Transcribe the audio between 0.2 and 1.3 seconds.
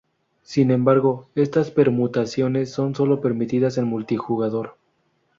Sin embargo,